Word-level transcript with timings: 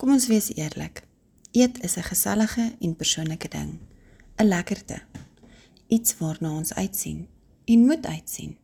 Kom 0.00 0.14
ons 0.14 0.30
wees 0.32 0.46
eerlik. 0.56 1.02
Eet 1.52 1.82
is 1.84 1.96
'n 1.96 2.08
gesellige 2.08 2.72
en 2.80 2.96
persoonlike 2.96 3.48
ding, 3.48 3.78
'n 4.36 4.48
lekkerte. 4.48 5.02
Iets 5.86 6.16
waarna 6.18 6.50
ons 6.56 6.74
uitsien 6.74 7.28
en 7.64 7.84
moet 7.84 8.06
uitsien. 8.06 8.56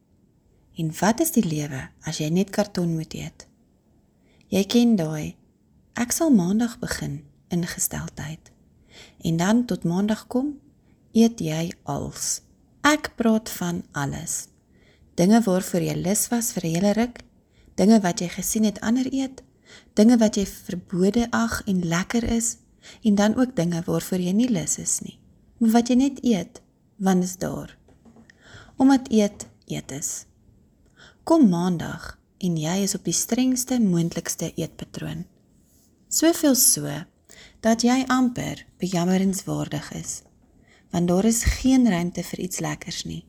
En 0.75 0.99
wat 1.01 1.21
is 1.21 1.31
die 1.31 1.45
lewe 1.45 1.89
as 2.01 2.19
jy 2.19 2.29
net 2.29 2.51
karton 2.51 2.95
moet 2.95 3.15
eet? 3.15 3.47
Jy 4.47 4.65
ken 4.65 4.97
daai 4.97 5.37
ek 5.93 6.13
sal 6.13 6.31
maandag 6.31 6.79
begin 6.79 7.25
ingesteldheid. 7.49 8.51
En 9.21 9.37
dan 9.37 9.65
tot 9.65 9.85
maandag 9.85 10.27
kom, 10.27 10.61
eet 11.13 11.41
jy 11.41 11.73
als. 11.83 12.41
Ek 12.81 13.13
praat 13.15 13.51
van 13.51 13.85
alles. 13.93 14.49
Dinge 15.15 15.43
waarvoor 15.43 15.81
jy 15.81 15.95
lus 15.95 16.29
was 16.29 16.53
vir 16.53 16.65
'n 16.65 16.75
hele 16.75 16.93
ruk, 16.93 17.21
dinge 17.75 18.01
wat 18.01 18.21
jy 18.21 18.29
gesien 18.29 18.65
het 18.65 18.81
ander 18.81 19.13
eet, 19.13 19.43
dinge 19.95 20.17
wat 20.19 20.37
jy 20.37 20.47
verbode 20.47 21.27
ag 21.31 21.63
en 21.67 21.85
lekker 21.85 22.25
is, 22.25 22.57
en 23.03 23.15
dan 23.15 23.37
ook 23.37 23.57
dinge 23.57 23.83
waarvoor 23.87 24.23
jy 24.23 24.33
nie 24.33 24.49
lus 24.51 24.79
is 24.79 25.01
nie, 25.03 25.19
maar 25.59 25.79
wat 25.81 25.91
jy 25.91 25.97
net 25.99 26.23
eet, 26.25 26.61
want 26.97 27.25
is 27.25 27.37
daar. 27.37 27.77
Omdat 28.77 29.11
eet 29.11 29.47
eet 29.67 29.93
is. 29.93 30.27
Kom 31.25 31.49
maandag 31.51 32.15
en 32.39 32.59
jy 32.61 32.77
is 32.85 32.95
op 32.95 33.05
die 33.05 33.17
strengste 33.17 33.81
moontlikste 33.81 34.53
eetpatroon. 34.55 35.25
Soveel 36.09 36.55
so 36.55 36.91
dat 37.65 37.83
jy 37.83 38.05
amper 38.13 38.63
bejammerenswaardig 38.79 39.91
is. 39.99 40.21
Want 40.93 41.09
daar 41.09 41.25
is 41.25 41.43
geen 41.59 41.89
ruimte 41.91 42.23
vir 42.23 42.45
iets 42.45 42.61
lekkers 42.63 43.03
nie. 43.05 43.25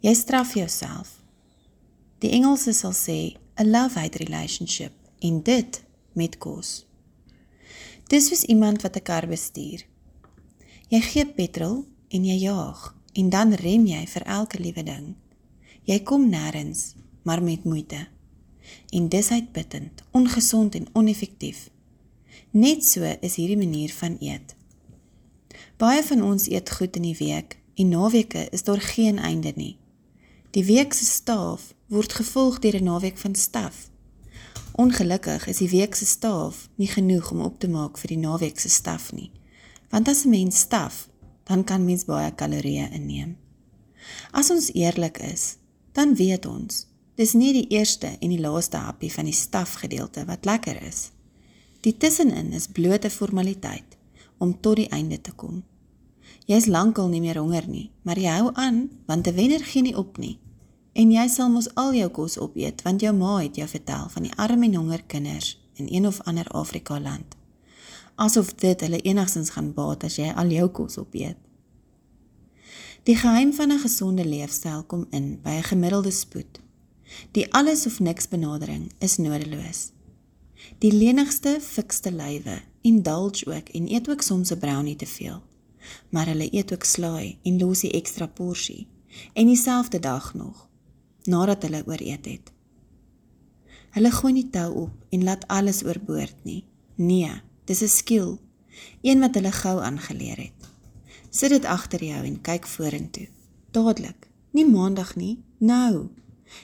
Jy 0.00 0.14
straf 0.16 0.54
jouself. 0.56 1.18
Die 2.24 2.30
Engelse 2.32 2.72
sal 2.72 2.94
sê 2.96 3.36
'n 3.56 3.70
love-hate 3.70 4.18
relationship 4.18 4.99
en 5.20 5.42
dit 5.42 5.82
met 6.12 6.38
kos. 6.38 6.86
Dis 8.10 8.26
soos 8.26 8.42
iemand 8.42 8.82
wat 8.82 8.96
'n 8.96 9.02
kar 9.02 9.26
bestuur. 9.28 9.86
Jy 10.88 11.00
gee 11.00 11.26
petrol 11.26 11.84
en 12.08 12.24
jy 12.24 12.38
jaag 12.38 12.96
en 13.12 13.28
dan 13.30 13.52
rem 13.52 13.86
jy 13.86 14.06
vir 14.06 14.22
elke 14.22 14.58
liewe 14.58 14.82
ding. 14.82 15.14
Jy 15.84 16.02
kom 16.02 16.28
nêrens, 16.30 16.94
maar 17.22 17.42
met 17.42 17.64
moeite. 17.64 18.08
En 18.90 19.08
dis 19.08 19.30
uitputtend, 19.30 20.02
ongesond 20.10 20.74
en 20.74 20.86
oneffektief. 20.92 21.70
Net 22.50 22.84
so 22.84 23.02
is 23.20 23.34
hierdie 23.34 23.56
manier 23.56 23.92
van 23.92 24.16
eet. 24.20 24.54
Baie 25.76 26.02
van 26.02 26.22
ons 26.22 26.48
eet 26.48 26.70
goed 26.70 26.96
in 26.96 27.02
die 27.02 27.16
week 27.18 27.58
en 27.74 27.88
naweke 27.88 28.48
is 28.50 28.62
daar 28.62 28.80
geen 28.80 29.18
einde 29.18 29.52
nie. 29.56 29.76
Die 30.50 30.64
week 30.64 30.92
se 30.92 31.04
staaf 31.04 31.74
word 31.86 32.12
gevolg 32.12 32.58
deur 32.58 32.76
'n 32.80 32.84
naweek 32.84 33.18
van 33.18 33.34
staf. 33.34 33.89
Ongelukkig 34.72 35.46
is 35.46 35.58
die 35.58 35.68
week 35.68 35.94
se 35.94 36.06
staaf 36.06 36.68
nie 36.78 36.88
genoeg 36.88 37.30
om 37.30 37.40
op 37.40 37.58
te 37.58 37.68
maak 37.68 37.98
vir 37.98 38.12
die 38.14 38.20
naweek 38.22 38.60
se 38.60 38.68
staf 38.70 39.10
nie. 39.12 39.30
Want 39.90 40.08
as 40.08 40.24
'n 40.24 40.30
mens 40.30 40.58
staf, 40.58 41.08
dan 41.44 41.64
kan 41.64 41.84
mens 41.84 42.04
baie 42.04 42.30
kalorieë 42.30 42.90
inneem. 42.92 43.36
As 44.30 44.50
ons 44.50 44.72
eerlik 44.72 45.18
is, 45.18 45.56
dan 45.92 46.14
weet 46.14 46.46
ons, 46.46 46.86
dis 47.14 47.32
nie 47.32 47.52
die 47.52 47.66
eerste 47.68 48.16
en 48.20 48.28
die 48.28 48.40
laaste 48.40 48.76
happie 48.76 49.12
van 49.12 49.24
die 49.24 49.34
staf 49.34 49.72
gedeelte 49.72 50.24
wat 50.24 50.44
lekker 50.44 50.82
is. 50.82 51.10
Die 51.80 51.96
tussenin 51.96 52.52
is 52.52 52.68
blote 52.68 53.10
formaliteit 53.10 53.96
om 54.38 54.60
tot 54.60 54.76
die 54.76 54.88
einde 54.88 55.20
te 55.20 55.32
kom. 55.32 55.64
Jy 56.46 56.56
is 56.56 56.66
lankal 56.66 57.08
nie 57.08 57.20
meer 57.20 57.38
honger 57.38 57.66
nie, 57.68 57.90
maar 58.02 58.18
jy 58.18 58.30
hou 58.38 58.50
aan 58.54 58.90
want 59.06 59.26
'n 59.26 59.34
wenner 59.34 59.64
gee 59.64 59.82
nie 59.82 59.96
op 59.96 60.18
nie. 60.18 60.38
En 60.92 61.10
jy 61.12 61.28
sal 61.28 61.50
mos 61.50 61.68
al 61.78 61.94
jou 61.94 62.08
kos 62.10 62.38
opeet 62.38 62.82
want 62.82 63.00
jou 63.00 63.12
ma 63.14 63.36
het 63.38 63.56
jou 63.56 63.68
vertel 63.68 64.08
van 64.08 64.26
die 64.26 64.34
arm 64.36 64.62
en 64.66 64.74
honger 64.74 65.02
kinders 65.06 65.58
in 65.78 65.86
een 65.90 66.06
of 66.06 66.20
ander 66.20 66.46
Afrika 66.46 67.00
land. 67.00 67.36
Asof 68.14 68.54
dit 68.54 68.80
hulle 68.80 69.00
enigstens 69.00 69.50
gaan 69.54 69.72
baat 69.74 70.04
as 70.04 70.18
jy 70.18 70.32
al 70.34 70.50
jou 70.50 70.68
kos 70.68 70.98
opeet. 70.98 71.36
Die 73.08 73.16
geheim 73.16 73.52
van 73.52 73.72
'n 73.72 73.78
gesonde 73.78 74.24
leefstyl 74.24 74.82
kom 74.84 75.06
in 75.10 75.38
by 75.42 75.50
'n 75.50 75.70
gemiddelde 75.72 76.10
spoed. 76.10 76.60
Die 77.32 77.52
alles 77.54 77.86
of 77.86 78.00
niks 78.00 78.28
benadering 78.28 78.92
is 78.98 79.16
nodeloos. 79.16 79.92
Die 80.78 80.92
lenigste, 80.92 81.58
fikste 81.60 82.12
lywe 82.12 82.62
indulge 82.80 83.46
ook 83.46 83.68
en 83.68 83.92
eet 83.92 84.10
ook 84.10 84.22
soms 84.22 84.50
'n 84.50 84.58
brownie 84.58 84.96
te 84.96 85.06
veel. 85.06 85.42
Maar 86.10 86.26
hulle 86.26 86.54
eet 86.54 86.72
ook 86.72 86.84
slaai 86.84 87.38
en 87.42 87.58
los 87.58 87.80
die 87.80 87.90
ekstra 87.90 88.26
porsie 88.26 88.86
en 89.32 89.46
dieselfde 89.46 89.98
dag 90.00 90.34
nog 90.34 90.69
nadat 91.24 91.62
hulle 91.62 91.82
ooreet 91.86 92.24
het. 92.24 92.52
Hulle 93.90 94.10
gooi 94.10 94.32
nie 94.32 94.50
tou 94.50 94.70
op 94.86 95.06
en 95.10 95.24
laat 95.24 95.46
alles 95.48 95.82
oorboord 95.84 96.44
nie. 96.44 96.64
Nee, 96.94 97.42
dis 97.64 97.82
'n 97.82 97.88
skill, 97.88 98.38
een 99.02 99.20
wat 99.20 99.34
hulle 99.34 99.52
gou 99.52 99.80
aangeleer 99.80 100.36
het. 100.36 100.60
Sit 101.30 101.50
dit 101.50 101.64
agter 101.64 102.04
jou 102.04 102.24
en 102.24 102.40
kyk 102.40 102.66
vorentoe. 102.66 103.28
Dadelik. 103.70 104.28
Nie 104.50 104.66
maandag 104.66 105.16
nie, 105.16 105.38
nou 105.58 106.10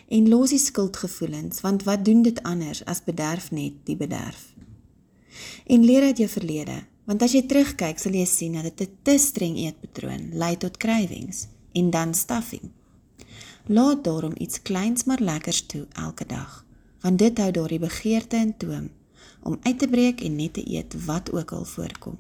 en 0.08 0.28
los 0.28 0.52
die 0.54 0.62
skuldgevoelens 0.62 1.60
want 1.64 1.84
wat 1.86 2.04
doen 2.04 2.22
dit 2.22 2.42
anders 2.42 2.84
as 2.84 3.04
bederf 3.04 3.50
net 3.50 3.78
die 3.88 3.96
bederf. 3.96 4.52
En 5.66 5.84
leer 5.84 6.02
uit 6.10 6.22
jou 6.24 6.28
verlede 6.30 6.82
want 7.06 7.22
as 7.22 7.36
jy 7.36 7.44
terugkyk 7.46 8.00
sal 8.02 8.16
jy 8.18 8.26
sien 8.26 8.56
dat 8.58 8.66
dit 8.66 8.88
'n 8.88 8.98
te 9.02 9.18
streng 9.18 9.56
eetpatroon 9.56 10.30
lei 10.32 10.56
tot 10.56 10.76
cravings 10.76 11.46
en 11.72 11.90
dan 11.90 12.14
stuffing. 12.14 12.70
Laat 13.66 14.04
daarom 14.04 14.32
iets 14.38 14.62
kleins 14.62 15.04
maar 15.04 15.20
lekkers 15.20 15.66
toe 15.66 15.86
elke 15.92 16.26
dag 16.26 16.64
want 17.00 17.18
dit 17.18 17.38
hou 17.38 17.50
daardie 17.50 17.78
begeerte 17.78 18.36
in 18.36 18.56
toom 18.56 18.88
om 19.42 19.58
uit 19.62 19.78
te 19.78 19.86
breek 19.88 20.20
en 20.26 20.36
net 20.36 20.52
te 20.58 20.64
eet 20.66 20.96
wat 21.04 21.30
ook 21.32 21.52
al 21.52 21.64
voorkom. 21.64 22.16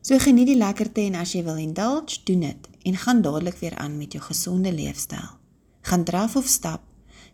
So 0.00 0.18
geniet 0.18 0.50
die 0.50 0.58
lekkerte 0.58 1.00
en 1.00 1.14
as 1.14 1.32
jy 1.32 1.44
wil 1.46 1.56
indulge, 1.56 2.20
doen 2.24 2.40
dit 2.40 2.68
en 2.82 2.96
gaan 2.96 3.22
dadelik 3.22 3.56
weer 3.62 3.76
aan 3.76 3.96
met 3.96 4.12
jou 4.12 4.24
gesonde 4.24 4.72
leefstyl 4.72 5.36
gaan 5.86 6.04
draf 6.04 6.36
of 6.36 6.46
stap, 6.46 6.82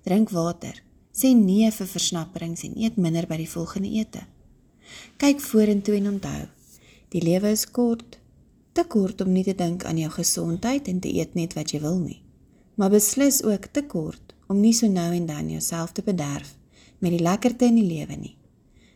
drink 0.05 0.31
water, 0.31 0.77
sê 1.13 1.33
nee 1.37 1.71
vir 1.73 1.89
versnapperings 1.89 2.65
en 2.67 2.75
eet 2.77 2.99
minder 3.01 3.25
by 3.29 3.39
die 3.41 3.49
volgende 3.49 3.89
ete. 3.97 4.27
Kyk 5.23 5.41
vorentoe 5.41 5.97
en 5.97 6.11
onthou, 6.11 6.43
die 7.15 7.23
lewe 7.25 7.53
is 7.57 7.65
kort, 7.65 8.19
te 8.77 8.85
kort 8.85 9.25
om 9.25 9.33
nie 9.33 9.45
te 9.47 9.55
dink 9.57 9.87
aan 9.89 10.01
jou 10.01 10.11
gesondheid 10.13 10.89
en 10.93 11.01
te 11.01 11.13
eet 11.17 11.33
net 11.39 11.57
wat 11.57 11.73
jy 11.73 11.81
wil 11.81 11.97
nie. 12.03 12.21
Maar 12.75 12.91
beslis 12.91 13.43
ook 13.43 13.67
te 13.73 13.85
kort 13.87 14.35
om 14.49 14.61
nie 14.61 14.73
so 14.73 14.89
nou 14.89 15.13
en 15.15 15.27
dan 15.27 15.51
jouself 15.51 15.93
te 15.93 16.03
bederf 16.03 16.57
met 16.99 17.11
die 17.11 17.23
lekkerte 17.23 17.65
in 17.65 17.81
die 17.81 17.89
lewe 17.89 18.17
nie. 18.17 18.37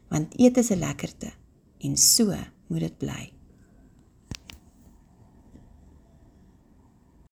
Want 0.08 0.38
eet 0.38 0.56
is 0.56 0.70
'n 0.70 0.78
lekkerte 0.78 1.32
en 1.78 1.96
so 1.96 2.34
moet 2.66 2.80
dit 2.80 2.98
bly. 2.98 3.35